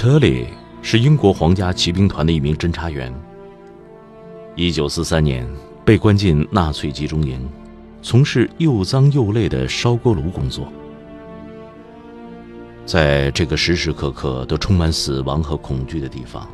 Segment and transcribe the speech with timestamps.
[0.00, 0.46] 特里
[0.80, 3.14] 是英国皇家骑兵团的一名侦察员。
[4.56, 5.46] 一九四三年
[5.84, 7.46] 被关进纳粹集中营，
[8.00, 10.72] 从事又脏又累的烧锅炉工作。
[12.86, 16.48] 在这个时时刻刻都充满死亡和恐惧的地方，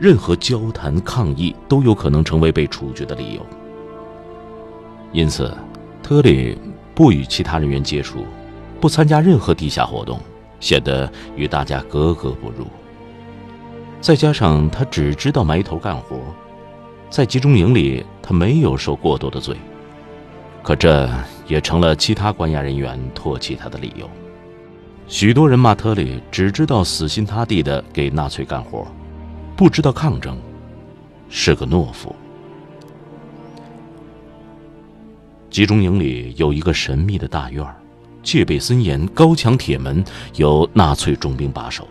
[0.00, 3.46] 任何交谈抗议都有可能成为被处决的理由。
[5.12, 5.54] 因此，
[6.02, 6.56] 特里
[6.94, 8.24] 不与其他人员接触，
[8.80, 10.18] 不参加任何地下活动。
[10.62, 12.66] 显得与大家格格不入。
[14.00, 16.18] 再加上他只知道埋头干活，
[17.10, 19.56] 在集中营里他没有受过多的罪，
[20.62, 21.10] 可这
[21.46, 24.08] 也成了其他关押人员唾弃他的理由。
[25.08, 28.86] 许多人骂特里只知道死心塌地的给纳粹干活，
[29.56, 30.38] 不知道抗争，
[31.28, 32.14] 是个懦夫。
[35.50, 37.76] 集中营里有一个神秘的大院儿。
[38.22, 40.04] 戒备森严，高墙铁门，
[40.36, 41.86] 由纳粹重兵把守。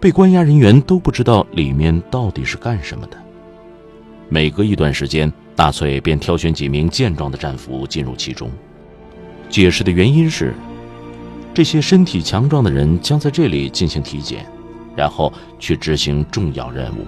[0.00, 3.16] 被关押人员都不知道里面到底是干什么的。
[4.28, 8.50] 每隔一段时间，纳粹便挑选几名健壮的战俘进入其中。
[9.48, 10.52] 解释的原因是，
[11.52, 14.44] 这些身体强壮的人将在这里进行体检，
[14.96, 17.06] 然后去执行重要任务。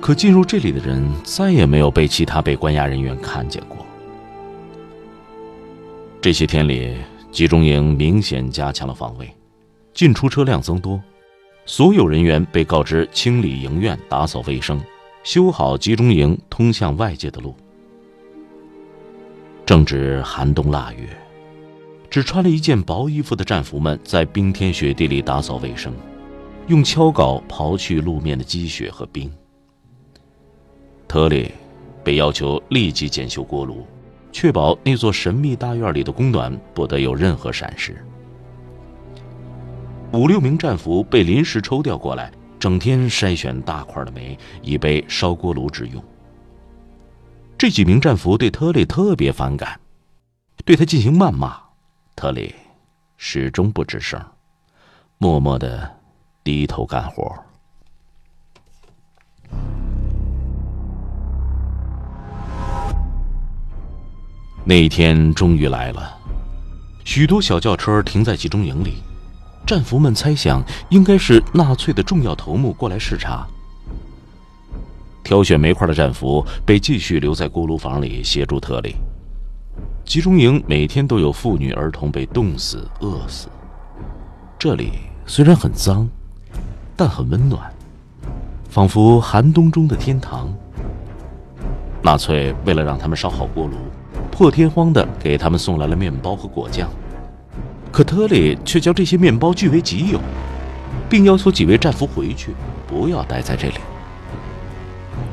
[0.00, 3.77] 可进入这里的人再也没有被其他被关押人员看见过。
[6.20, 6.96] 这些天里，
[7.30, 9.32] 集中营明显加强了防卫，
[9.94, 11.00] 进出车辆增多，
[11.64, 14.80] 所有人员被告知清理营院、打扫卫生、
[15.22, 17.54] 修好集中营通向外界的路。
[19.64, 21.08] 正值寒冬腊月，
[22.10, 25.94] 只穿了一件薄衣服的战俘们在冰天雪地里打扫卫生，
[26.66, 29.30] 用锹镐刨去路面的积雪和冰。
[31.06, 31.52] 特里
[32.02, 33.86] 被要求立即检修锅炉。
[34.40, 38.00] 确保那座神秘大院里的供暖不得有任何闪失。
[40.12, 46.00] 五六名战俘被临时抽调过来，整天筛选大块的煤，以备烧锅炉之用。
[47.58, 49.80] 这几名战俘对特里特别反感，
[50.64, 51.60] 对他进行谩骂。
[52.14, 52.54] 特里
[53.16, 54.24] 始终不吱声，
[55.18, 55.92] 默默的
[56.44, 57.34] 低头干活。
[64.68, 66.14] 那一天终于来了，
[67.02, 68.96] 许多小轿车停在集中营里，
[69.66, 73.46] 战俘们猜想应该是纳粹的重要头目过来视察。
[75.24, 78.94] 挑选煤块的战俘被继续留在锅炉房里协助特里。
[80.04, 83.48] 集中营每天都有妇女儿童被冻死、饿死。
[84.58, 84.92] 这里
[85.24, 86.06] 虽然很脏，
[86.94, 87.72] 但很温暖，
[88.68, 90.52] 仿佛寒冬中的天堂。
[92.02, 93.74] 纳粹为了让他们烧好锅炉。
[94.38, 96.88] 破天荒的给他们送来了面包和果酱，
[97.90, 100.20] 可特里却将这些面包据为己有，
[101.10, 102.54] 并要求几位战俘回去，
[102.86, 103.74] 不要待在这里。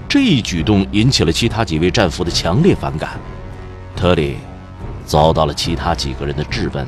[0.09, 3.11] 这一举动引起了其他几位战俘的强烈反感，
[3.95, 4.37] 特里
[5.05, 6.83] 遭到了其他几个人的质问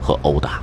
[0.00, 0.60] 和殴打。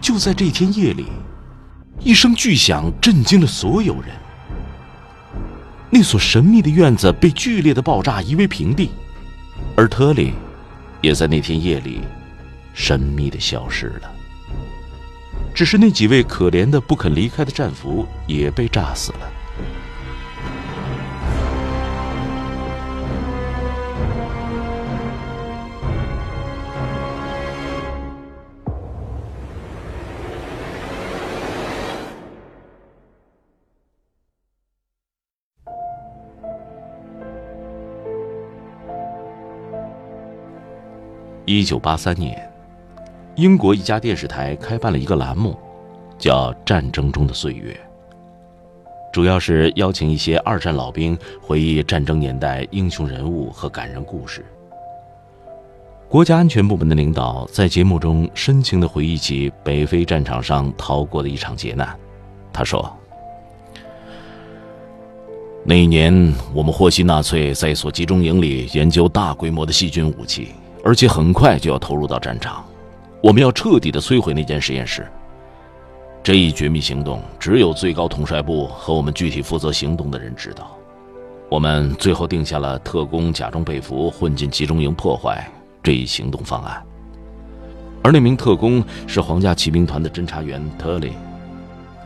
[0.00, 1.06] 就在这天夜里，
[1.98, 4.14] 一声巨响震惊了所有人。
[5.88, 8.90] 那所神秘的院子被剧烈的爆炸夷为平地，
[9.76, 10.32] 而特里
[11.00, 12.00] 也在那天夜里
[12.74, 14.10] 神秘的消失了。
[15.54, 19.30] 只是那几位可怜的不肯离开的战俘也被炸死了。
[41.48, 42.36] 一九八三年，
[43.36, 45.56] 英国一家电视台开办了一个栏目，
[46.18, 47.72] 叫《战争中的岁月》，
[49.12, 54.44] 主要是邀请一些二战老兵回忆战争年代英雄人物和感人故事。
[56.08, 61.96] 国家安全部门的领导在节目中深情地回忆起北非战场上逃过的一场劫难。
[62.52, 62.92] 他说
[65.62, 70.48] ：“那一年，我们获悉纳粹在一所集中营里研究大规模的细菌武器。”
[70.86, 72.64] 而且很快就要投入到战场。
[73.20, 75.04] 我们要彻底的摧毁那间实验室。
[76.22, 80.70] 这一绝密行动只有最高统帅部和我们具体负责行动的人知道。
[81.48, 85.44] 我们最后定下了特工假装被俘混进集中营破坏
[85.82, 86.80] 这一行动方案。
[88.00, 91.14] 而那名特工是皇家骑兵团的侦察员特里。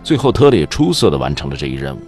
[0.03, 2.01] 最后，特里出色的完成了这一任务，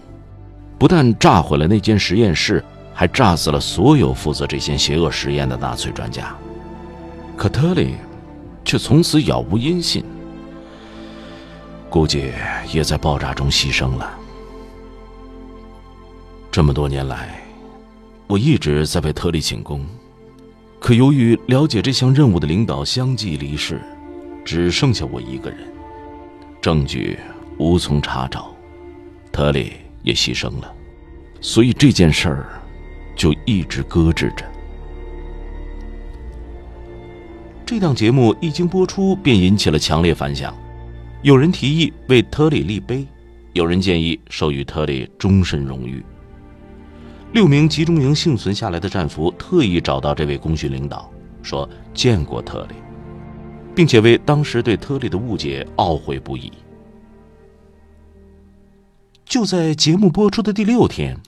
[0.79, 2.65] 不但炸毁了那间实验室，
[2.95, 6.35] 还炸死了所有负责这些邪恶实验的纳粹专家。
[7.43, 7.97] 可特里
[8.65, 10.05] 却从此杳无音信，
[11.91, 12.31] 估计
[12.73, 14.17] 也在爆炸中牺牲了。
[16.53, 17.43] 这么多年来，
[18.29, 19.85] 我一直在为特里请功，
[20.79, 23.81] 可由于了解这项任务的领导相继离世，
[24.45, 25.59] 只剩下我一个人，
[26.61, 27.19] 证据。
[27.59, 28.55] 无从查找，
[29.33, 29.73] 特里
[30.05, 30.73] 也牺牲了，
[31.41, 32.63] 所以这件事儿
[33.17, 34.45] 就一直搁置着。
[37.73, 40.55] 这档节目一经播出，便引起了强烈反响。
[41.23, 43.07] 有人提议为特里立碑，
[43.55, 46.05] 有人建议授予特里终身荣誉。
[47.33, 51.11] 六名集中营幸存下来的战俘特意找到这位功勋领导，
[51.41, 52.75] 说见过特里，
[53.75, 56.53] 并且为当时对特里的误解懊悔不已。
[59.25, 61.19] 就在节目播出的第六天，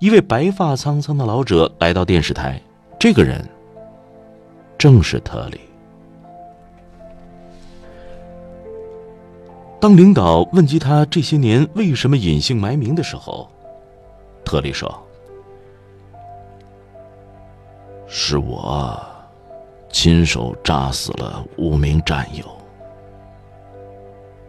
[0.00, 2.60] 一位白发苍苍的老者来到电视台。
[2.98, 3.48] 这个人
[4.76, 5.60] 正是特里。
[9.84, 13.46] 当领导问及他这些年为什么隐姓埋名的时候，
[14.42, 14.90] 特里说
[18.08, 18.98] ：“是我
[19.92, 22.46] 亲手炸死了五名战友，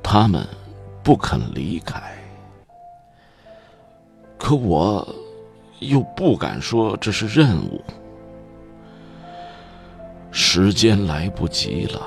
[0.01, 0.47] 他们
[1.03, 2.01] 不肯离开。”
[4.39, 5.05] 可我
[5.79, 7.83] 又不敢说这是任务，
[10.31, 12.01] 时间来不及了，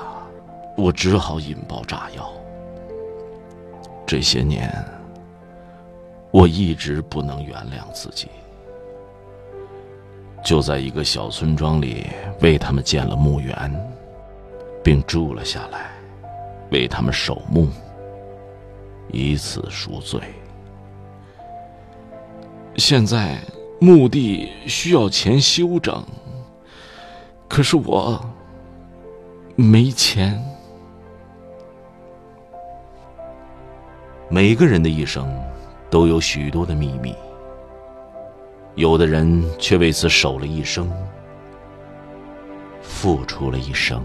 [0.75, 2.27] 我只好引爆炸药。
[4.09, 4.73] 这些年，
[6.31, 8.27] 我一直不能原谅自己，
[10.43, 12.07] 就在一个小村庄里
[12.41, 13.71] 为他们建了墓园，
[14.83, 15.91] 并住了下来，
[16.71, 17.67] 为他们守墓，
[19.11, 20.19] 以此赎罪。
[22.77, 23.37] 现在
[23.79, 26.03] 墓地需要钱修整，
[27.47, 28.19] 可是我
[29.55, 30.43] 没钱。
[34.31, 35.27] 每个人的一生
[35.89, 37.15] 都有许多的秘密，
[38.75, 40.87] 有的人却为此守了一生，
[42.79, 43.99] 付出了一生。